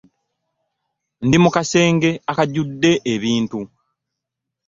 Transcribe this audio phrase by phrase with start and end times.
[1.25, 3.59] Ndi mu kasenge akajudde ebintu.